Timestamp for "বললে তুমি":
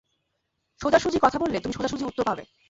1.39-1.73